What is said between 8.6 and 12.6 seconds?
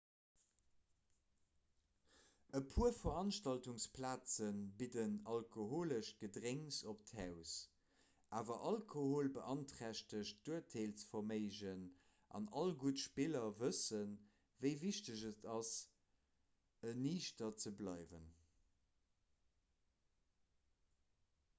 alkohol beanträchtegt d'urteelsverméigen an